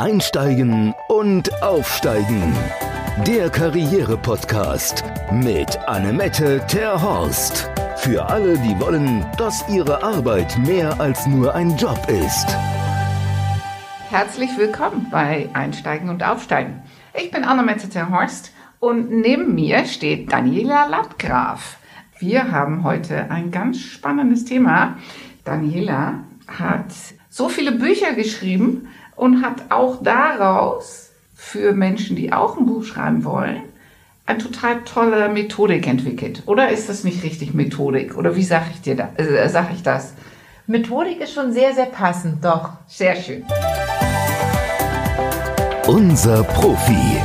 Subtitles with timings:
[0.00, 2.54] Einsteigen und Aufsteigen.
[3.26, 7.68] Der Karriere-Podcast mit Annemette Terhorst.
[7.98, 12.46] Für alle, die wollen, dass ihre Arbeit mehr als nur ein Job ist.
[14.08, 16.82] Herzlich willkommen bei Einsteigen und Aufsteigen.
[17.12, 21.76] Ich bin Annemette Terhorst und neben mir steht Daniela Landgraf.
[22.18, 24.96] Wir haben heute ein ganz spannendes Thema.
[25.44, 26.86] Daniela hat
[27.28, 28.88] so viele Bücher geschrieben
[29.20, 33.60] und hat auch daraus für Menschen, die auch ein Buch schreiben wollen,
[34.24, 36.44] eine total tolle Methodik entwickelt.
[36.46, 38.16] Oder ist das nicht richtig Methodik?
[38.16, 40.14] Oder wie sage ich dir da, äh, sag ich das?
[40.66, 42.70] Methodik ist schon sehr, sehr passend, doch.
[42.86, 43.44] Sehr schön.
[45.86, 47.20] Unser Profi.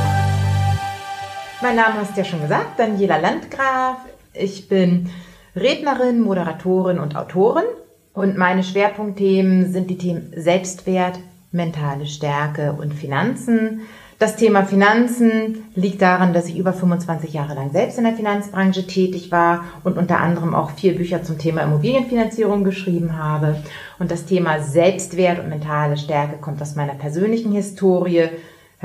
[1.62, 3.96] Mein Name hast du ja schon gesagt, Daniela Landgraf.
[4.34, 5.08] Ich bin
[5.54, 7.64] Rednerin, Moderatorin und Autorin.
[8.12, 11.18] Und meine Schwerpunktthemen sind die Themen Selbstwert,
[11.56, 13.80] mentale Stärke und Finanzen.
[14.18, 18.86] Das Thema Finanzen liegt daran, dass ich über 25 Jahre lang selbst in der Finanzbranche
[18.86, 23.56] tätig war und unter anderem auch vier Bücher zum Thema Immobilienfinanzierung geschrieben habe.
[23.98, 28.28] Und das Thema Selbstwert und mentale Stärke kommt aus meiner persönlichen Historie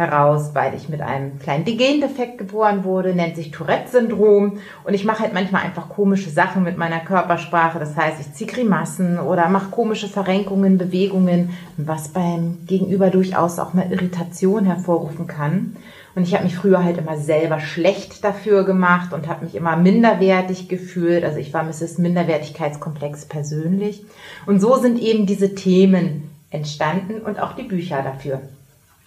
[0.02, 4.60] heraus, weil ich mit einem kleinen Gendefekt geboren wurde, nennt sich Tourette-Syndrom.
[4.84, 7.80] Und ich mache halt manchmal einfach komische Sachen mit meiner Körpersprache.
[7.80, 13.74] Das heißt, ich ziehe Grimassen oder mache komische Verrenkungen, Bewegungen, was beim Gegenüber durchaus auch
[13.74, 15.76] mal Irritation hervorrufen kann.
[16.14, 19.78] Und ich habe mich früher halt immer selber schlecht dafür gemacht und habe mich immer
[19.78, 21.24] minderwertig gefühlt.
[21.24, 22.00] Also ich war Mrs.
[22.00, 24.04] Minderwertigkeitskomplex persönlich.
[24.46, 28.42] Und so sind eben diese Themen entstanden und auch die Bücher dafür.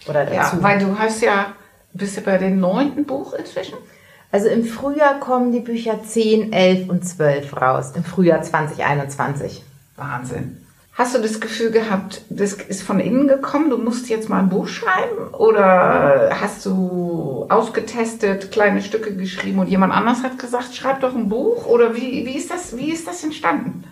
[0.07, 0.57] Oder dazu.
[0.57, 1.53] Ja, weil du hast ja,
[1.93, 3.77] bist du bei dem neunten Buch inzwischen?
[4.31, 7.93] Also im Frühjahr kommen die Bücher 10, 11 und 12 raus.
[7.95, 9.63] Im Frühjahr 2021.
[9.95, 10.65] Wahnsinn.
[10.93, 14.47] Hast du das Gefühl gehabt, das ist von innen gekommen, du musst jetzt mal ein
[14.47, 15.33] Buch schreiben?
[15.33, 21.27] Oder hast du ausgetestet, kleine Stücke geschrieben und jemand anders hat gesagt, schreib doch ein
[21.27, 21.65] Buch?
[21.65, 23.83] Oder wie, wie, ist, das, wie ist das entstanden?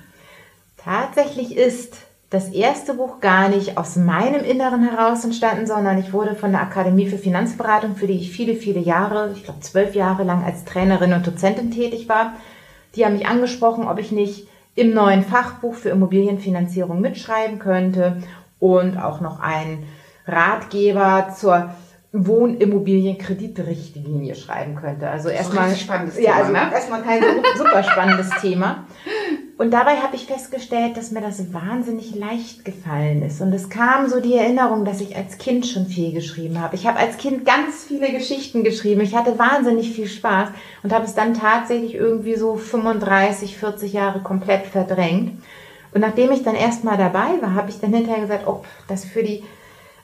[0.77, 1.97] Tatsächlich ist
[2.33, 6.61] das erste Buch gar nicht aus meinem Inneren heraus entstanden, sondern ich wurde von der
[6.61, 10.65] Akademie für Finanzberatung, für die ich viele, viele Jahre, ich glaube zwölf Jahre lang als
[10.65, 12.33] Trainerin und Dozentin tätig war,
[12.95, 18.23] die haben mich angesprochen, ob ich nicht im neuen Fachbuch für Immobilienfinanzierung mitschreiben könnte
[18.57, 19.83] und auch noch einen
[20.25, 21.69] Ratgeber zur
[22.13, 25.07] Wohnimmobilienkreditrichtlinie schreiben könnte.
[25.07, 26.71] Also erstmal spannendes Thema, ja, also ne?
[26.73, 27.21] erstmal kein
[27.57, 28.87] super spannendes Thema.
[29.55, 33.39] Und dabei habe ich festgestellt, dass mir das wahnsinnig leicht gefallen ist.
[33.39, 36.75] Und es kam so die Erinnerung, dass ich als Kind schon viel geschrieben habe.
[36.75, 39.01] Ich habe als Kind ganz viele Geschichten geschrieben.
[39.01, 40.49] Ich hatte wahnsinnig viel Spaß
[40.81, 45.39] und habe es dann tatsächlich irgendwie so 35, 40 Jahre komplett verdrängt.
[45.93, 49.21] Und nachdem ich dann erstmal dabei war, habe ich dann hinterher gesagt, oh, das für
[49.21, 49.43] die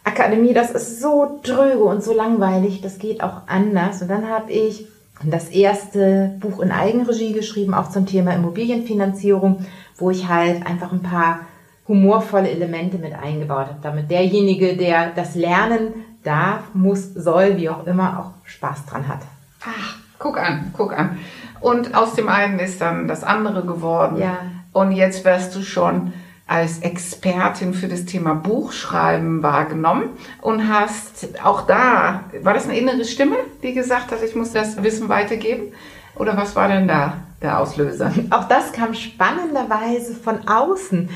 [0.03, 4.03] Akademie, das ist so dröge und so langweilig, das geht auch anders.
[4.03, 4.87] Und dann habe ich
[5.23, 9.65] das erste Buch in Eigenregie geschrieben, auch zum Thema Immobilienfinanzierung,
[9.97, 11.41] wo ich halt einfach ein paar
[11.87, 15.93] humorvolle Elemente mit eingebaut habe, damit derjenige, der das lernen
[16.23, 19.19] darf, muss, soll, wie auch immer, auch Spaß dran hat.
[19.65, 21.17] Ach, guck an, guck an.
[21.59, 24.17] Und aus dem einen ist dann das andere geworden.
[24.17, 24.37] Ja.
[24.71, 26.13] Und jetzt wärst du schon
[26.49, 30.09] als Expertin für das Thema Buchschreiben wahrgenommen
[30.41, 34.81] und hast auch da, war das eine innere Stimme, die gesagt hat, ich muss das
[34.81, 35.73] Wissen weitergeben?
[36.15, 38.11] Oder was war denn da der Auslöser?
[38.31, 41.11] Auch das kam spannenderweise von außen.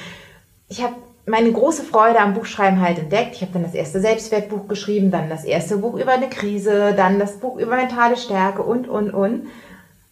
[0.69, 0.93] Ich habe
[1.25, 3.35] meine große Freude am Buchschreiben halt entdeckt.
[3.35, 7.17] Ich habe dann das erste Selbstwertbuch geschrieben, dann das erste Buch über eine Krise, dann
[7.17, 9.47] das Buch über mentale Stärke und, und, und.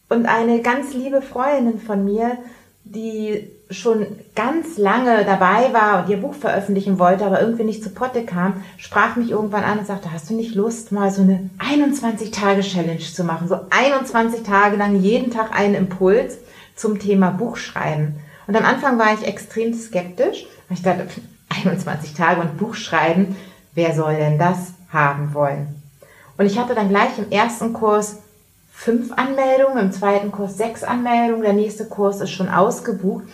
[0.10, 2.38] Und eine ganz liebe Freundin von mir,
[2.84, 4.06] die schon
[4.36, 8.64] ganz lange dabei war und ihr Buch veröffentlichen wollte, aber irgendwie nicht zu Potte kam,
[8.78, 13.24] sprach mich irgendwann an und sagte, hast du nicht Lust, mal so eine 21-Tage-Challenge zu
[13.24, 13.48] machen?
[13.48, 16.38] So 21 Tage lang jeden Tag einen Impuls
[16.76, 18.16] zum Thema Buchschreiben.
[18.48, 20.46] Und am Anfang war ich extrem skeptisch.
[20.70, 21.08] Ich dachte,
[21.50, 23.36] 21 Tage und Buchschreiben,
[23.74, 25.82] wer soll denn das haben wollen?
[26.38, 28.18] Und ich hatte dann gleich im ersten Kurs
[28.84, 33.26] fünf Anmeldungen, im zweiten Kurs sechs Anmeldungen, der nächste Kurs ist schon ausgebucht.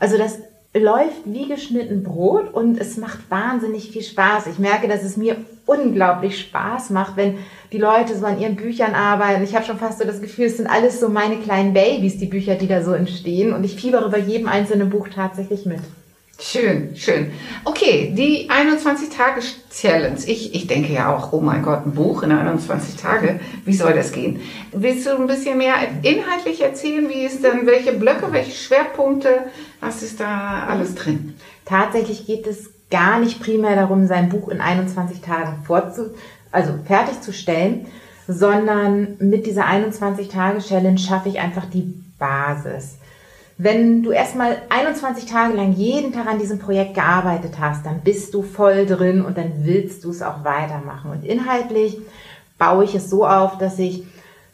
[0.00, 0.38] Also das
[0.74, 4.48] läuft wie geschnitten Brot und es macht wahnsinnig viel Spaß.
[4.48, 7.38] Ich merke, dass es mir unglaublich Spaß macht, wenn
[7.70, 9.44] die Leute so an ihren Büchern arbeiten.
[9.44, 12.26] Ich habe schon fast so das Gefühl, es sind alles so meine kleinen Babys, die
[12.26, 13.54] Bücher, die da so entstehen.
[13.54, 15.80] Und ich fiebere bei jedem einzelnen Buch tatsächlich mit.
[16.38, 17.32] Schön, schön.
[17.64, 20.18] Okay, die 21-Tage-Challenge.
[20.26, 23.40] Ich, ich denke ja auch, oh mein Gott, ein Buch in 21 Tage.
[23.64, 24.40] Wie soll das gehen?
[24.72, 27.08] Willst du ein bisschen mehr inhaltlich erzählen?
[27.08, 29.44] Wie ist denn, welche Blöcke, welche Schwerpunkte,
[29.80, 31.34] was ist da alles drin?
[31.64, 36.10] Tatsächlich geht es gar nicht primär darum, sein Buch in 21 Tagen vorzu,
[36.52, 37.86] also fertigzustellen,
[38.28, 42.98] sondern mit dieser 21-Tage-Challenge schaffe ich einfach die Basis.
[43.58, 48.34] Wenn du erstmal 21 Tage lang jeden Tag an diesem Projekt gearbeitet hast, dann bist
[48.34, 51.10] du voll drin und dann willst du es auch weitermachen.
[51.10, 51.98] Und inhaltlich
[52.58, 54.04] baue ich es so auf, dass ich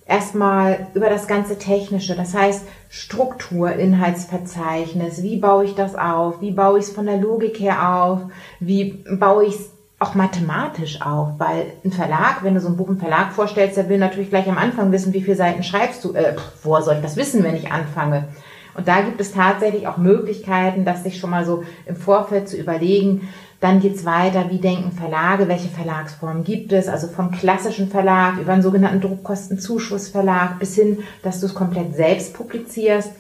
[0.07, 6.53] erstmal über das ganze Technische, das heißt Struktur, Inhaltsverzeichnis, wie baue ich das auf, wie
[6.53, 8.21] baue ich es von der Logik her auf,
[8.61, 12.89] wie baue ich es auch mathematisch auf, weil ein Verlag, wenn du so ein Buch
[12.89, 16.13] im Verlag vorstellst, der will natürlich gleich am Anfang wissen, wie viele Seiten schreibst du,
[16.13, 18.29] äh, woher soll ich das wissen, wenn ich anfange?
[18.75, 22.57] Und da gibt es tatsächlich auch Möglichkeiten, das sich schon mal so im Vorfeld zu
[22.57, 23.29] überlegen.
[23.61, 28.53] Dann geht's weiter, wie denken Verlage, welche Verlagsformen gibt es, also vom klassischen Verlag über
[28.53, 33.13] einen sogenannten Druckkostenzuschussverlag bis hin, dass du es komplett selbst publizierst.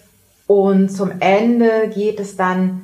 [0.48, 2.82] Und zum Ende geht es dann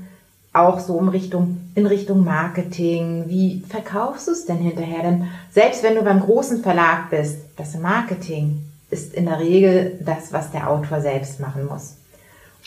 [0.52, 3.24] auch so um Richtung, in Richtung Marketing.
[3.26, 5.02] Wie verkaufst du es denn hinterher?
[5.02, 10.32] Denn selbst wenn du beim großen Verlag bist, das Marketing ist in der Regel das,
[10.32, 11.97] was der Autor selbst machen muss.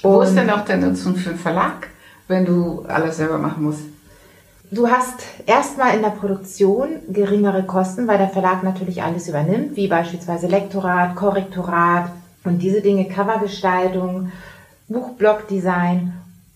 [0.02, 1.88] Und Wo ist denn auch der Nutzen für den Verlag,
[2.28, 3.82] wenn du alles selber machen musst?
[4.72, 9.88] Du hast erstmal in der Produktion geringere Kosten, weil der Verlag natürlich alles übernimmt, wie
[9.88, 12.10] beispielsweise Lektorat, Korrektorat
[12.46, 14.32] und diese Dinge, Covergestaltung,
[14.88, 16.14] Buchblockdesign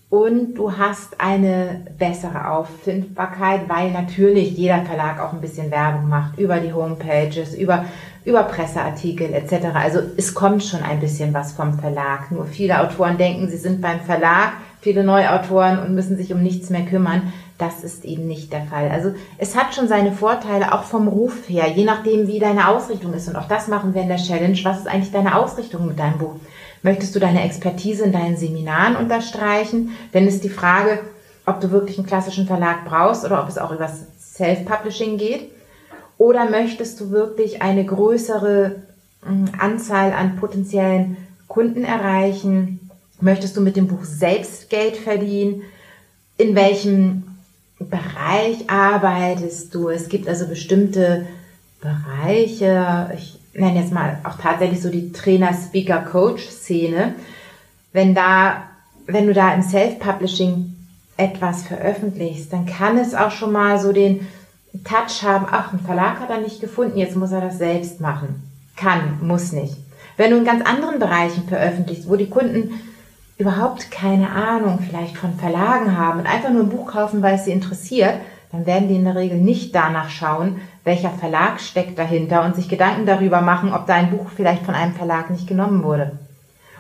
[0.10, 6.40] und du hast eine bessere Auffindbarkeit, weil natürlich jeder Verlag auch ein bisschen Werbung macht
[6.40, 7.86] über die Homepages, über,
[8.26, 9.68] über Presseartikel etc.
[9.76, 12.32] Also es kommt schon ein bisschen was vom Verlag.
[12.32, 16.72] Nur viele Autoren denken, sie sind beim Verlag, viele Neuautoren und müssen sich um nichts
[16.72, 17.32] mehr kümmern.
[17.58, 18.90] Das ist eben nicht der Fall.
[18.90, 23.14] Also es hat schon seine Vorteile, auch vom Ruf her, je nachdem, wie deine Ausrichtung
[23.14, 23.30] ist.
[23.30, 24.60] Und auch das machen wir in der Challenge.
[24.64, 26.36] Was ist eigentlich deine Ausrichtung mit deinem Buch?
[26.82, 29.92] Möchtest du deine Expertise in deinen Seminaren unterstreichen?
[30.14, 31.00] Denn ist die Frage,
[31.46, 33.90] ob du wirklich einen klassischen Verlag brauchst oder ob es auch über
[34.20, 35.52] Self-Publishing geht.
[36.18, 38.84] Oder möchtest du wirklich eine größere
[39.24, 41.18] hm, Anzahl an potenziellen
[41.48, 42.90] Kunden erreichen?
[43.20, 45.64] Möchtest du mit dem Buch selbst Geld verdienen?
[46.38, 47.24] In welchem
[47.80, 49.90] Bereich arbeitest du?
[49.90, 51.26] Es gibt also bestimmte
[51.82, 53.12] Bereiche.
[53.16, 57.16] Ich nenne jetzt mal auch tatsächlich so die Trainer, Speaker, Coach-Szene,
[57.94, 58.64] wenn da,
[59.06, 60.76] wenn du da im Self-Publishing
[61.18, 64.28] etwas veröffentlichst, dann kann es auch schon mal so den
[64.84, 68.44] Touch haben, ach, ein Verlag hat er nicht gefunden, jetzt muss er das selbst machen.
[68.76, 69.78] Kann, muss nicht.
[70.18, 72.82] Wenn du in ganz anderen Bereichen veröffentlichst, wo die Kunden
[73.38, 77.46] überhaupt keine Ahnung vielleicht von Verlagen haben und einfach nur ein Buch kaufen, weil es
[77.46, 78.16] sie interessiert,
[78.52, 82.70] dann werden die in der Regel nicht danach schauen, welcher Verlag steckt dahinter und sich
[82.70, 86.14] Gedanken darüber machen, ob da ein Buch vielleicht von einem Verlag nicht genommen wurde.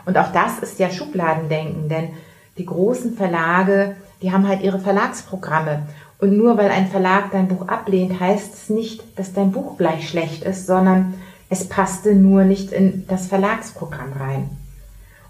[0.06, 2.10] Und auch das ist ja Schubladendenken, denn
[2.58, 5.84] die großen Verlage, die haben halt ihre Verlagsprogramme.
[6.20, 10.10] Und nur weil ein Verlag dein Buch ablehnt, heißt es nicht, dass dein Buch gleich
[10.10, 11.16] schlecht ist, sondern
[11.50, 14.50] es passte nur nicht in das Verlagsprogramm rein.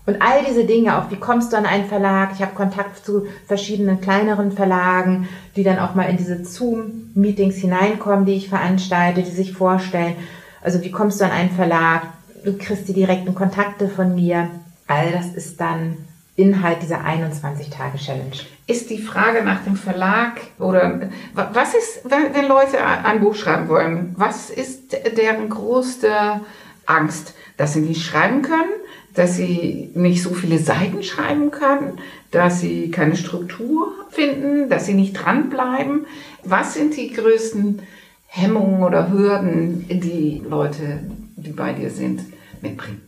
[0.05, 2.29] Und all diese Dinge, auch wie kommst du an einen Verlag?
[2.35, 8.25] Ich habe Kontakt zu verschiedenen kleineren Verlagen, die dann auch mal in diese Zoom-Meetings hineinkommen,
[8.25, 10.15] die ich veranstalte, die sich vorstellen.
[10.61, 12.03] Also wie kommst du an einen Verlag?
[12.43, 14.49] Du kriegst die direkten Kontakte von mir.
[14.87, 15.97] All das ist dann
[16.35, 18.35] Inhalt dieser 21-Tage-Challenge.
[18.67, 24.13] Ist die Frage nach dem Verlag oder was ist, wenn Leute ein Buch schreiben wollen,
[24.17, 26.41] was ist deren größte
[26.85, 27.35] Angst?
[27.57, 28.73] Dass sie nicht schreiben können?
[29.15, 31.99] dass sie nicht so viele Seiten schreiben können,
[32.31, 36.05] dass sie keine Struktur finden, dass sie nicht dranbleiben.
[36.43, 37.81] Was sind die größten
[38.27, 40.99] Hemmungen oder Hürden, die Leute,
[41.37, 42.21] die bei dir sind,
[42.61, 43.01] mitbringen?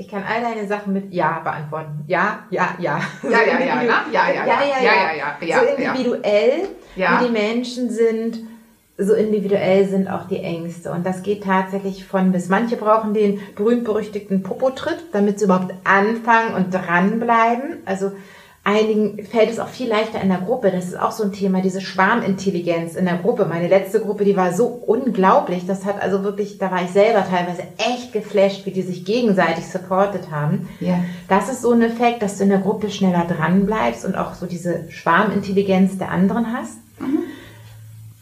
[0.00, 2.04] Ich kann all deine Sachen mit Ja beantworten.
[2.06, 3.00] Ja, ja, ja.
[3.24, 7.32] Ja, ja, ja, ja, ja, ja, ja, ja, ja, ja, ja, So individuell, wie die
[7.32, 8.38] Menschen sind
[9.00, 10.90] so individuell sind auch die Ängste.
[10.90, 12.48] Und das geht tatsächlich von bis.
[12.48, 17.78] Manche brauchen den berühmt-berüchtigten Popotritt, damit sie überhaupt anfangen und dranbleiben.
[17.84, 18.10] Also
[18.68, 20.70] einigen fällt es auch viel leichter in der Gruppe.
[20.70, 23.46] Das ist auch so ein Thema, diese Schwarmintelligenz in der Gruppe.
[23.46, 25.66] Meine letzte Gruppe, die war so unglaublich.
[25.66, 29.66] Das hat also wirklich, da war ich selber teilweise echt geflasht, wie die sich gegenseitig
[29.66, 30.68] supportet haben.
[30.80, 31.00] Ja.
[31.28, 34.46] Das ist so ein Effekt, dass du in der Gruppe schneller dranbleibst und auch so
[34.46, 36.78] diese Schwarmintelligenz der anderen hast.
[37.00, 37.24] Mhm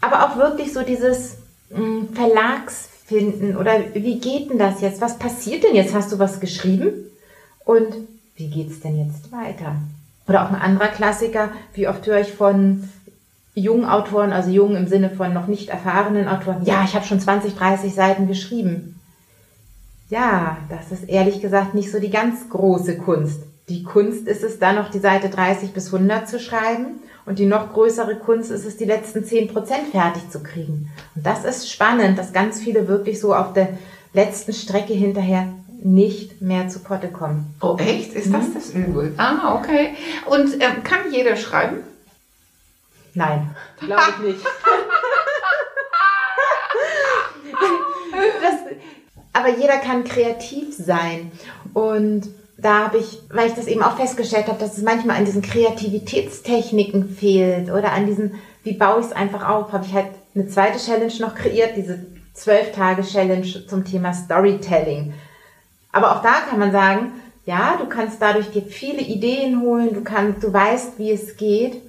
[0.07, 1.39] aber auch wirklich so dieses
[1.71, 5.01] mh, hm, Verlagsfinden oder wie geht denn das jetzt?
[5.01, 5.95] Was passiert denn jetzt?
[5.95, 6.93] Hast du was geschrieben?
[7.65, 7.89] Und
[8.37, 9.77] wie geht's denn jetzt weiter?
[10.29, 12.89] Oder auch ein anderer Klassiker, wie oft höre ich von
[13.55, 17.21] jungen Autoren, also jung im Sinne von noch nicht erfahrenen Autoren, ja, ich habe schon
[17.21, 19.01] 20, 30 Seiten geschrieben.
[20.11, 23.41] Ja, das ist ehrlich gesagt nicht so die ganz große Kunst.
[23.69, 27.47] Die Kunst ist es dann noch die Seite 30 bis 100 zu schreiben Und die
[27.47, 29.51] noch größere Kunst ist es, die letzten 10%
[29.91, 30.89] fertig zu kriegen.
[31.17, 33.71] Und das ist spannend, dass ganz viele wirklich so auf der
[34.15, 35.49] letzten Strecke hinterher
[35.87, 37.55] nicht mehr zu Potte kommen.
[37.61, 38.13] Oh, echt?
[38.13, 39.15] Ist das das Übel?
[39.19, 39.95] Ah, okay.
[40.27, 41.85] Und ähm, kann jeder schreiben?
[43.15, 44.45] Nein, glaube ich nicht.
[48.43, 48.55] das,
[49.33, 51.31] aber jeder kann kreativ sein.
[51.73, 52.29] Und
[52.59, 55.43] da habe ich, weil ich das eben auch festgestellt habe, dass es manchmal an diesen
[55.43, 60.49] Kreativitätstechniken fehlt oder an diesen, wie baue ich es einfach auf, habe ich halt eine
[60.49, 65.15] zweite Challenge noch kreiert, diese zwölf Tage Challenge zum Thema Storytelling.
[65.97, 67.13] Aber auch da kann man sagen,
[67.47, 71.81] ja, du kannst dadurch dir viele Ideen holen, du kannst, du weißt, wie es geht.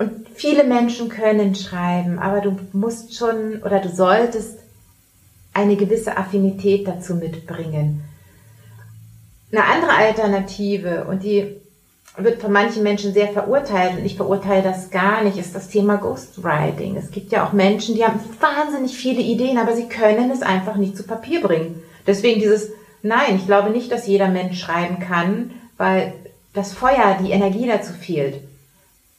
[0.00, 4.58] Und viele Menschen können schreiben, aber du musst schon oder du solltest
[5.54, 8.02] eine gewisse Affinität dazu mitbringen.
[9.52, 11.56] Eine andere Alternative, und die
[12.16, 15.98] wird von manchen Menschen sehr verurteilt, und ich verurteile das gar nicht, ist das Thema
[15.98, 16.96] Ghostwriting.
[16.96, 20.74] Es gibt ja auch Menschen, die haben wahnsinnig viele Ideen, aber sie können es einfach
[20.74, 21.80] nicht zu Papier bringen.
[22.08, 22.72] Deswegen dieses,
[23.02, 26.12] nein, ich glaube nicht, dass jeder Mensch schreiben kann, weil
[26.52, 28.40] das Feuer, die Energie dazu fehlt.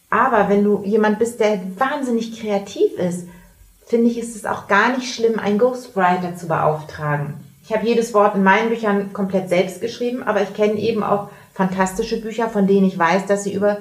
[0.10, 3.28] Aber wenn du jemand bist, der wahnsinnig kreativ ist,
[3.86, 7.36] finde ich, ist es auch gar nicht schlimm, einen Ghostwriter zu beauftragen.
[7.64, 11.30] Ich habe jedes Wort in meinen Büchern komplett selbst geschrieben, aber ich kenne eben auch
[11.54, 13.80] fantastische Bücher, von denen ich weiß, dass sie über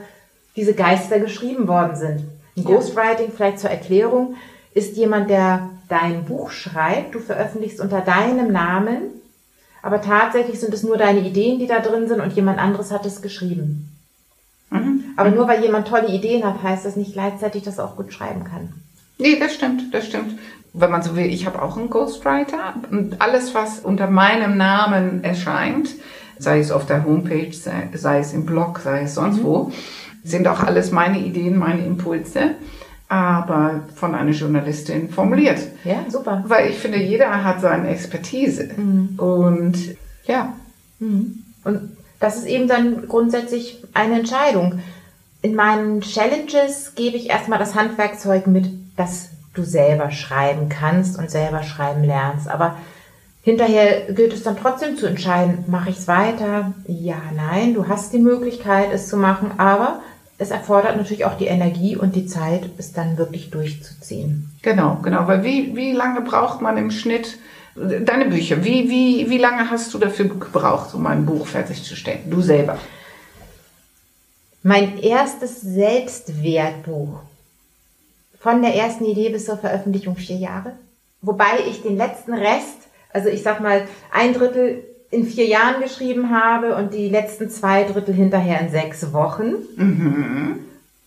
[0.57, 2.25] diese Geister geschrieben worden sind.
[2.57, 2.71] Ein ja.
[2.71, 4.35] Ghostwriting, vielleicht zur Erklärung,
[4.75, 9.03] ist jemand, der dein Buch schreibt, du veröffentlichst unter deinem Namen,
[9.87, 13.07] aber tatsächlich sind es nur deine Ideen, die da drin sind und jemand anderes hat
[13.07, 13.97] es geschrieben.
[14.71, 15.05] Mhm.
[15.17, 18.13] Aber nur weil jemand tolle Ideen hat, heißt das nicht gleichzeitig, dass er auch gut
[18.13, 18.73] schreiben kann.
[19.19, 20.41] Nee, das stimmt, das stimmt.
[20.73, 25.23] Wenn man so will, ich habe auch einen Ghostwriter und alles, was unter meinem Namen
[25.23, 25.91] erscheint,
[26.37, 29.45] sei es auf der Homepage, sei, sei es im Blog, sei es sonst mhm.
[29.45, 29.73] wo,
[30.25, 32.57] sind auch alles meine Ideen, meine Impulse,
[33.09, 35.61] aber von einer Journalistin formuliert.
[35.85, 36.43] Ja, super.
[36.47, 38.71] Weil ich finde, jeder hat seine Expertise.
[38.77, 39.19] Mhm.
[39.19, 39.77] Und
[40.27, 40.55] ja.
[40.99, 41.45] Mhm.
[41.65, 44.81] Und das ist eben dann grundsätzlich eine Entscheidung.
[45.43, 51.31] In meinen Challenges gebe ich erstmal das Handwerkzeug mit, dass du selber schreiben kannst und
[51.31, 52.49] selber schreiben lernst.
[52.49, 52.77] Aber
[53.43, 56.73] hinterher gilt es dann trotzdem zu entscheiden, mache ich es weiter?
[56.87, 60.01] Ja, nein, du hast die Möglichkeit, es zu machen, aber
[60.39, 64.51] es erfordert natürlich auch die Energie und die Zeit, es dann wirklich durchzuziehen.
[64.63, 65.27] Genau, genau.
[65.27, 67.39] Weil wie, wie lange braucht man im Schnitt
[67.75, 68.65] deine Bücher?
[68.65, 72.31] Wie, wie, wie lange hast du dafür gebraucht, um ein Buch fertigzustellen?
[72.31, 72.79] Du selber?
[74.63, 77.21] Mein erstes Selbstwertbuch
[78.39, 80.73] von der ersten Idee bis zur Veröffentlichung vier Jahre.
[81.23, 82.77] Wobei ich den letzten Rest,
[83.13, 87.85] also ich sag mal ein Drittel in vier Jahren geschrieben habe und die letzten zwei
[87.85, 89.55] Drittel hinterher in sechs Wochen.
[89.77, 90.59] Mhm.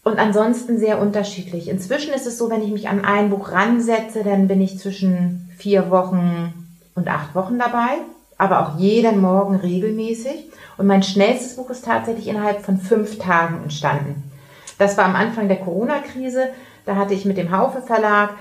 [0.03, 1.67] Und ansonsten sehr unterschiedlich.
[1.67, 5.49] Inzwischen ist es so, wenn ich mich an ein Buch ransetze, dann bin ich zwischen
[5.57, 6.53] vier Wochen
[6.95, 7.97] und acht Wochen dabei,
[8.37, 10.49] aber auch jeden Morgen regelmäßig.
[10.77, 14.23] Und mein schnellstes Buch ist tatsächlich innerhalb von fünf Tagen entstanden.
[14.77, 16.49] Das war am Anfang der Corona-Krise.
[16.85, 18.31] Da hatte ich mit dem Haufe Verlag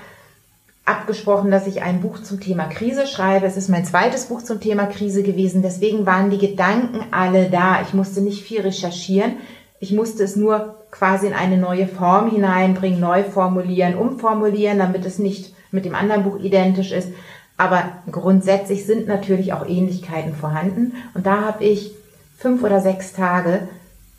[0.85, 3.45] abgesprochen, dass ich ein Buch zum Thema Krise schreibe.
[3.45, 5.61] Es ist mein zweites Buch zum Thema Krise gewesen.
[5.61, 7.81] Deswegen waren die Gedanken alle da.
[7.81, 9.33] Ich musste nicht viel recherchieren.
[9.79, 15.19] Ich musste es nur quasi in eine neue Form hineinbringen, neu formulieren, umformulieren, damit es
[15.19, 17.09] nicht mit dem anderen Buch identisch ist.
[17.57, 20.93] Aber grundsätzlich sind natürlich auch Ähnlichkeiten vorhanden.
[21.13, 21.91] Und da habe ich
[22.37, 23.67] fünf oder sechs Tage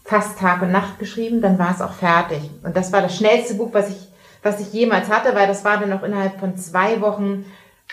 [0.05, 2.51] fast Tag und Nacht geschrieben, dann war es auch fertig.
[2.63, 4.10] Und das war das schnellste Buch, was ich
[4.43, 7.45] was ich jemals hatte, weil das war dann noch innerhalb von zwei Wochen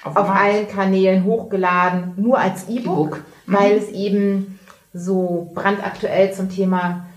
[0.03, 3.77] auf, auf allen Kanälen hochgeladen, nur als E-Book, e weil mhm.
[3.77, 4.59] es eben
[4.93, 7.07] so brandaktuell zum Thema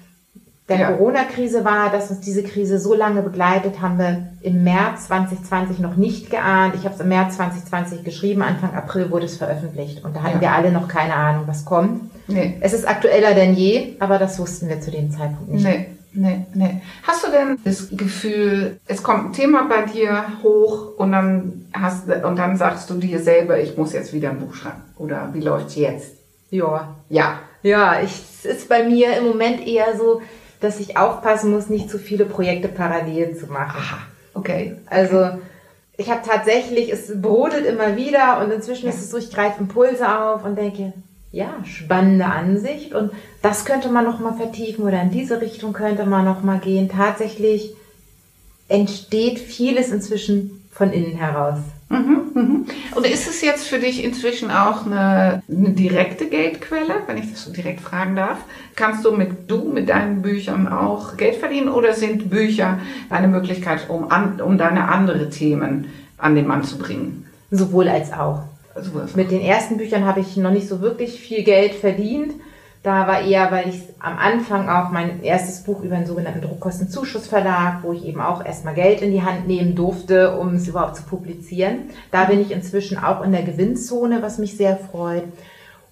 [0.70, 0.92] der ja.
[0.92, 5.96] Corona-Krise war, dass uns diese Krise so lange begleitet, haben wir im März 2020 noch
[5.96, 6.76] nicht geahnt.
[6.76, 10.36] Ich habe es im März 2020 geschrieben, Anfang April wurde es veröffentlicht und da hatten
[10.36, 10.40] ja.
[10.40, 12.02] wir alle noch keine Ahnung, was kommt.
[12.28, 12.56] Nee.
[12.60, 15.64] Es ist aktueller denn je, aber das wussten wir zu dem Zeitpunkt nicht.
[15.64, 15.86] Nee.
[16.12, 16.80] Nee, nee.
[17.04, 22.08] Hast du denn das Gefühl, es kommt ein Thema bei dir hoch und dann hast
[22.08, 24.82] und dann sagst du dir selber, ich muss jetzt wieder ein Buch schreiben?
[24.96, 26.16] Oder wie läuft's jetzt?
[26.50, 26.96] Ja.
[27.08, 27.38] Ja.
[27.62, 30.22] Ja, ich, es ist bei mir im Moment eher so,
[30.60, 33.80] dass ich aufpassen muss, nicht zu viele Projekte parallel zu machen.
[33.80, 33.98] Aha.
[34.34, 34.76] Okay.
[34.86, 35.30] Also
[35.96, 38.90] ich habe tatsächlich, es brodelt immer wieder und inzwischen ja.
[38.90, 40.92] ist es so, ich greife Impulse auf und denke,
[41.32, 46.04] ja, spannende Ansicht und das könnte man noch mal vertiefen oder in diese Richtung könnte
[46.04, 46.88] man noch mal gehen.
[46.88, 47.74] Tatsächlich
[48.68, 51.58] entsteht vieles inzwischen von innen heraus.
[51.88, 52.66] Mhm, mhm.
[52.94, 57.44] Und ist es jetzt für dich inzwischen auch eine, eine direkte Geldquelle, wenn ich das
[57.44, 58.38] so direkt fragen darf?
[58.76, 63.90] Kannst du mit du mit deinen Büchern auch Geld verdienen oder sind Bücher eine Möglichkeit,
[63.90, 67.26] um, an, um deine andere Themen an den Mann zu bringen?
[67.50, 68.44] Sowohl als auch.
[68.82, 69.16] Sowohl als auch.
[69.16, 72.34] Mit den ersten Büchern habe ich noch nicht so wirklich viel Geld verdient.
[72.82, 77.82] Da war eher, weil ich am Anfang auch mein erstes Buch über einen sogenannten Druckkostenzuschussverlag,
[77.82, 81.02] wo ich eben auch erstmal Geld in die Hand nehmen durfte, um es überhaupt zu
[81.02, 81.90] publizieren.
[82.10, 85.24] Da bin ich inzwischen auch in der Gewinnzone, was mich sehr freut.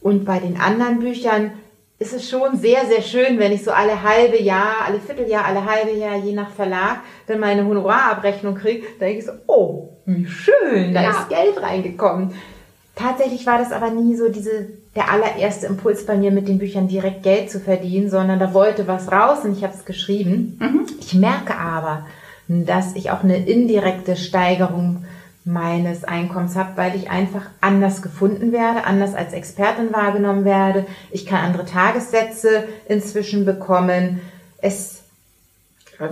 [0.01, 1.53] Und bei den anderen Büchern
[1.99, 5.65] ist es schon sehr, sehr schön, wenn ich so alle halbe Jahr, alle Vierteljahr, alle
[5.65, 10.27] halbe Jahr, je nach Verlag, dann meine Honorarabrechnung kriege, da denke ich so, oh, wie
[10.27, 11.11] schön, da ja.
[11.11, 12.33] ist Geld reingekommen.
[12.99, 16.89] Tatsächlich war das aber nie so diese, der allererste Impuls bei mir, mit den Büchern
[16.89, 20.59] direkt Geld zu verdienen, sondern da wollte was raus und ich habe es geschrieben.
[20.59, 20.87] Mhm.
[20.99, 22.07] Ich merke aber,
[22.49, 25.05] dass ich auch eine indirekte Steigerung
[25.45, 30.85] meines Einkommens habe, weil ich einfach anders gefunden werde, anders als Expertin wahrgenommen werde.
[31.13, 34.21] Ich kann andere Tagessätze inzwischen bekommen.
[34.61, 34.98] Es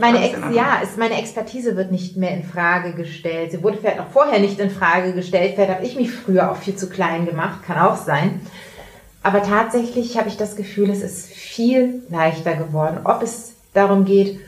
[0.01, 3.53] meine Ex ja, es, meine Expertise wird nicht mehr in Frage gestellt.
[3.53, 5.53] Sie wurde vielleicht auch vorher nicht in Frage gestellt.
[5.55, 8.41] Vielleicht habe ich mich früher auch viel zu klein gemacht, kann auch sein.
[9.23, 13.01] Aber tatsächlich habe ich das Gefühl, es ist viel leichter geworden.
[13.05, 14.41] Ob es darum geht,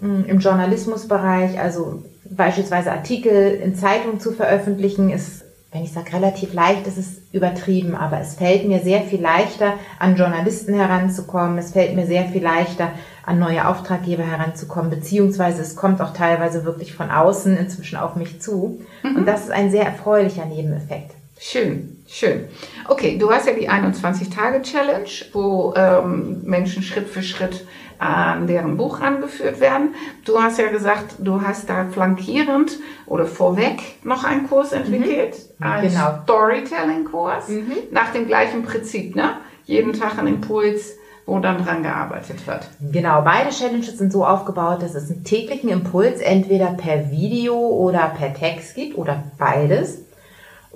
[0.00, 6.54] hm, im Journalismusbereich, also beispielsweise Artikel in Zeitungen zu veröffentlichen, ist, wenn ich sage relativ
[6.54, 11.58] leicht, ist es übertrieben, aber es fällt mir sehr viel leichter, an Journalisten heranzukommen.
[11.58, 12.90] Es fällt mir sehr viel leichter,
[13.26, 18.40] an neue Auftraggeber heranzukommen, beziehungsweise es kommt auch teilweise wirklich von außen inzwischen auf mich
[18.40, 18.80] zu.
[19.02, 19.16] Mhm.
[19.16, 21.12] Und das ist ein sehr erfreulicher Nebeneffekt.
[21.38, 22.48] Schön, schön.
[22.88, 27.66] Okay, du hast ja die 21-Tage-Challenge, wo ähm, Menschen Schritt für Schritt
[27.98, 29.94] an deren Buch angeführt werden.
[30.24, 35.66] Du hast ja gesagt, du hast da flankierend oder vorweg noch einen Kurs entwickelt, mhm.
[35.66, 36.20] einen genau.
[36.22, 37.72] Storytelling-Kurs, mhm.
[37.90, 39.38] nach dem gleichen Prinzip, ne?
[39.64, 42.66] Jeden Tag ein Impuls wo dann dran gearbeitet wird.
[42.90, 48.10] Genau, beide Challenges sind so aufgebaut, dass es einen täglichen Impuls entweder per Video oder
[48.18, 50.07] per Text gibt oder beides.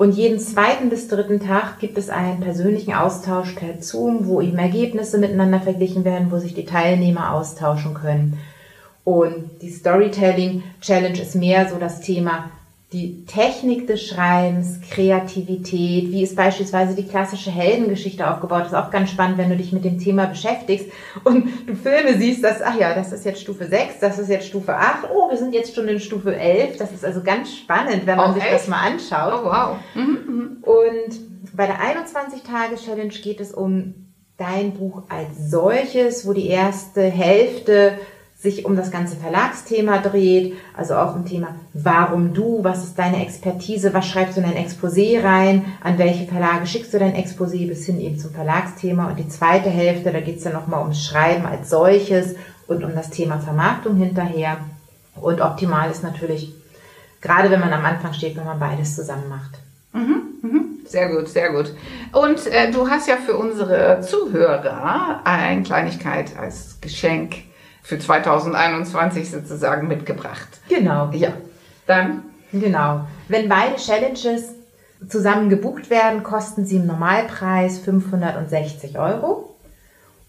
[0.03, 4.59] Und jeden zweiten bis dritten Tag gibt es einen persönlichen Austausch per Zoom, wo eben
[4.59, 8.37] Ergebnisse miteinander verglichen werden, wo sich die Teilnehmer austauschen können.
[9.05, 12.51] Und die Storytelling Challenge ist mehr so das Thema
[12.93, 18.91] die Technik des Schreibens, Kreativität, wie ist beispielsweise die klassische Heldengeschichte aufgebaut, das ist auch
[18.91, 20.87] ganz spannend, wenn du dich mit dem Thema beschäftigst
[21.25, 24.47] und du Filme siehst, dass, ach ja, das ist jetzt Stufe 6, das ist jetzt
[24.47, 28.07] Stufe 8, oh, wir sind jetzt schon in Stufe 11, das ist also ganz spannend,
[28.07, 28.55] wenn man oh, sich echt?
[28.55, 29.41] das mal anschaut.
[29.43, 29.77] Oh, wow.
[29.95, 30.57] Mhm, mhm.
[30.63, 33.95] Und bei der 21-Tage-Challenge geht es um
[34.37, 37.99] dein Buch als solches, wo die erste Hälfte
[38.43, 43.23] sich um das ganze Verlagsthema dreht, also auch im Thema Warum du, was ist deine
[43.23, 47.69] Expertise, was schreibst du in dein Exposé rein, an welche Verlage schickst du dein Exposé
[47.69, 51.05] bis hin eben zum Verlagsthema und die zweite Hälfte, da geht es dann nochmal ums
[51.05, 52.35] Schreiben als solches
[52.67, 54.57] und um das Thema Vermarktung hinterher
[55.15, 56.53] und optimal ist natürlich,
[57.21, 59.61] gerade wenn man am Anfang steht, wenn man beides zusammen macht.
[59.93, 60.65] Mhm, mhm.
[60.85, 61.73] Sehr gut, sehr gut.
[62.11, 67.37] Und äh, du hast ja für unsere Zuhörer eine Kleinigkeit als Geschenk
[67.83, 70.49] für 2021 sozusagen mitgebracht.
[70.69, 71.11] Genau.
[71.13, 71.33] Ja.
[71.87, 72.23] Dann?
[72.53, 73.07] Genau.
[73.29, 74.53] Wenn beide Challenges
[75.09, 79.55] zusammen gebucht werden, kosten sie im Normalpreis 560 Euro.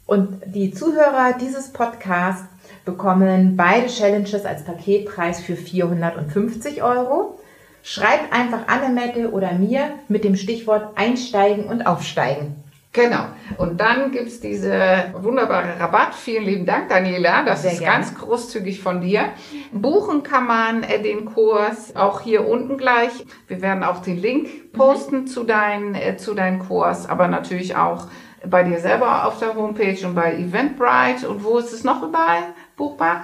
[0.05, 2.45] Und die Zuhörer dieses Podcasts
[2.85, 7.39] bekommen beide Challenges als Paketpreis für 450 Euro.
[7.83, 12.62] Schreibt einfach Annemette oder mir mit dem Stichwort Einsteigen und Aufsteigen.
[12.93, 13.25] Genau.
[13.57, 16.13] Und dann gibt's diese wunderbare Rabatt.
[16.13, 17.43] Vielen lieben Dank, Daniela.
[17.43, 17.95] Das Sehr ist gerne.
[17.95, 19.29] ganz großzügig von dir.
[19.71, 23.25] Buchen kann man äh, den Kurs auch hier unten gleich.
[23.47, 25.27] Wir werden auch den Link posten mhm.
[25.27, 28.07] zu, dein, äh, zu deinem Kurs, aber natürlich auch
[28.47, 31.27] bei dir selber auf der Homepage und bei Eventbrite.
[31.27, 32.43] Und wo ist es noch überall
[32.77, 33.23] buchbar?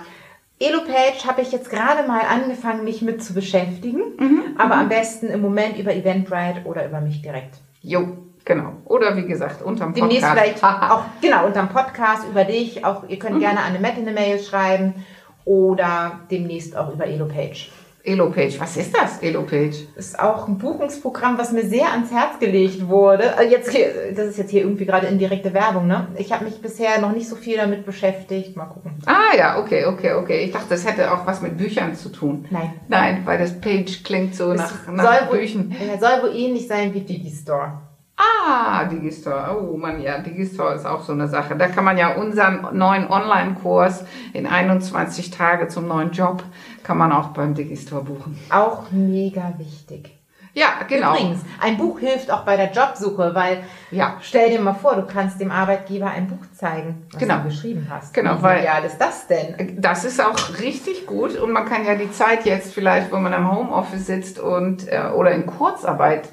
[0.60, 4.41] EloPage habe ich jetzt gerade mal angefangen, mich mit zu beschäftigen, mhm.
[4.58, 4.82] aber mhm.
[4.82, 7.55] am besten im Moment über Eventbrite oder über mich direkt.
[7.82, 8.73] Jo, Genau.
[8.86, 10.12] Oder wie gesagt, unterm Podcast.
[10.12, 12.84] Demnächst vielleicht auch, genau, unterm Podcast über dich.
[12.86, 13.41] Auch, ihr könnt mhm.
[13.41, 15.06] gerne eine Matt eine Mail schreiben
[15.45, 17.69] oder demnächst auch über EloPage.
[18.04, 19.88] EloPage, was ist das, EloPage?
[19.95, 23.36] Das ist auch ein Buchungsprogramm, was mir sehr ans Herz gelegt wurde.
[23.38, 26.08] Äh, jetzt das ist jetzt hier irgendwie gerade indirekte Werbung, ne?
[26.17, 28.56] Ich habe mich bisher noch nicht so viel damit beschäftigt.
[28.56, 28.91] Mal gucken.
[29.06, 30.45] Ah ja, okay, okay, okay.
[30.45, 32.45] Ich dachte, das hätte auch was mit Büchern zu tun.
[32.49, 32.73] Nein.
[32.88, 35.69] Nein, weil das Page klingt so nach, nach soll Büchern.
[35.69, 37.73] Wohl, soll wohl ähnlich sein wie Digistore.
[38.19, 39.58] Ah, Digistore.
[39.58, 41.55] Oh Mann, ja, Digistore ist auch so eine Sache.
[41.55, 44.03] Da kann man ja unseren neuen Online-Kurs
[44.34, 46.43] in 21 Tage zum neuen Job,
[46.84, 48.38] kann man auch beim Digistore buchen.
[48.49, 50.18] Auch mega wichtig.
[50.60, 51.12] Ja, genau.
[51.13, 54.17] Übrigens, ein Buch hilft auch bei der Jobsuche, weil Ja.
[54.22, 57.38] stell dir mal vor, du kannst dem Arbeitgeber ein Buch zeigen, was Genau.
[57.38, 58.13] du geschrieben hast.
[58.13, 59.78] Genau, Wie weil- genial ist das denn?
[59.82, 63.34] Das ist auch richtig gut und man kann ja die Zeit jetzt vielleicht, wo man
[63.34, 66.30] am Homeoffice sitzt und äh, oder in Kurzarbeit,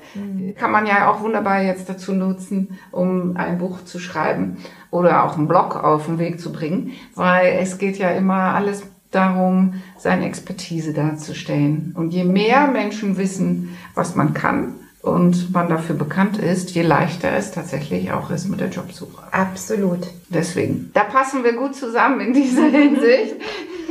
[0.59, 4.57] kann man ja auch wunderbar jetzt dazu nutzen, um ein Buch zu schreiben
[4.91, 8.83] oder auch einen Blog auf den Weg zu bringen, weil es geht ja immer alles
[9.11, 11.95] darum, seine Expertise darzustellen.
[11.97, 17.33] Und je mehr Menschen wissen, was man kann und man dafür bekannt ist, je leichter
[17.33, 19.23] es tatsächlich auch ist mit der Jobsuche.
[19.31, 20.01] Absolut.
[20.29, 23.37] Deswegen, da passen wir gut zusammen in dieser Hinsicht.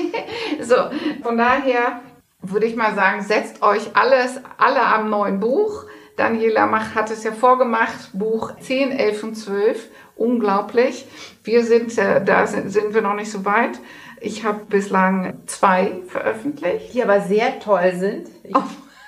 [0.61, 0.75] so,
[1.23, 2.01] von daher
[2.41, 5.85] würde ich mal sagen, setzt euch alles, alle am neuen Buch.
[6.17, 9.89] Daniela Mach hat es ja vorgemacht, Buch 10, 11 und 12.
[10.15, 11.05] Unglaublich.
[11.43, 13.79] Wir sind, äh, da sind, sind wir noch nicht so weit.
[14.25, 16.93] Ich habe bislang zwei veröffentlicht.
[16.95, 18.27] Die aber sehr toll sind.
[18.43, 18.63] Ich, Oh.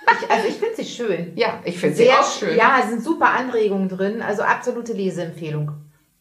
[0.05, 1.31] ich, also ich finde sie schön.
[1.35, 2.55] Ja, ich finde sie Sehr auch schön.
[2.55, 4.21] Ja, es sind super Anregungen drin.
[4.21, 5.71] Also absolute Leseempfehlung.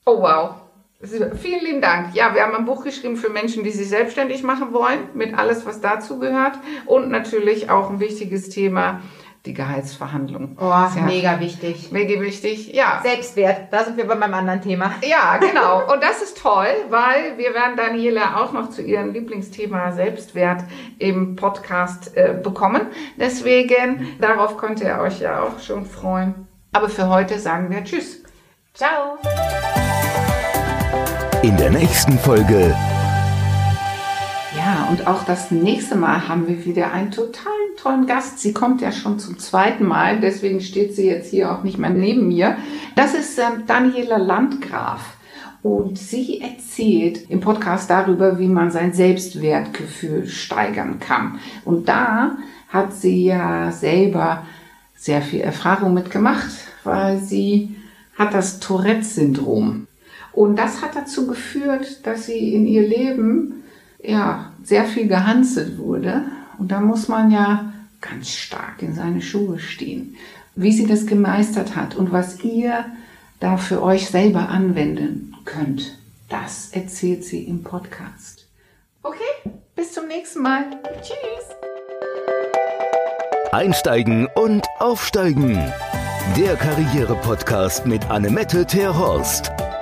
[0.06, 0.54] Oh wow.
[1.02, 2.14] Vielen lieben Dank.
[2.14, 5.66] Ja, wir haben ein Buch geschrieben für Menschen, die sich selbstständig machen wollen, mit alles,
[5.66, 6.59] was dazu gehört.
[6.87, 9.02] Und natürlich auch ein wichtiges Thema,
[9.46, 10.56] die Gehaltsverhandlung.
[10.61, 11.92] Oh, Sehr mega wichtig.
[11.92, 12.72] Mega wichtig.
[12.74, 13.00] Ja.
[13.02, 14.92] Selbstwert, da sind wir bei meinem anderen Thema.
[15.02, 15.90] Ja, genau.
[15.92, 20.64] Und das ist toll, weil wir werden Daniela auch noch zu ihrem Lieblingsthema Selbstwert
[20.98, 22.82] im Podcast äh, bekommen.
[23.18, 26.46] Deswegen, darauf könnt ihr euch ja auch schon freuen.
[26.72, 28.22] Aber für heute sagen wir Tschüss.
[28.74, 29.18] Ciao.
[31.42, 32.95] In der nächsten Folge Ja,
[34.88, 38.38] und auch das nächste Mal haben wir wieder einen total tollen Gast.
[38.38, 41.90] Sie kommt ja schon zum zweiten Mal, deswegen steht sie jetzt hier auch nicht mehr
[41.90, 42.57] neben mir.
[42.94, 45.16] Das ist ähm, Daniela Landgraf.
[45.62, 51.40] Und sie erzählt im Podcast darüber, wie man sein Selbstwertgefühl steigern kann.
[51.64, 52.37] Und da
[52.68, 54.44] hat sie ja selber
[54.94, 56.51] sehr viel Erfahrung mitgemacht,
[56.85, 57.75] weil sie
[58.16, 59.88] hat das Tourette-Syndrom.
[60.33, 63.64] Und das hat dazu geführt, dass sie in ihr Leben
[64.02, 66.22] ja sehr viel gehanselt wurde.
[66.59, 70.16] Und da muss man ja ganz stark in seine Schuhe stehen.
[70.54, 72.87] Wie sie das gemeistert hat und was ihr
[73.40, 78.46] da für euch selber anwenden könnt, das erzählt sie im Podcast.
[79.02, 80.64] Okay, bis zum nächsten Mal.
[81.02, 81.56] Tschüss.
[83.52, 85.54] Einsteigen und Aufsteigen.
[86.37, 89.52] Der Karriere-Podcast mit Annemette Terhorst.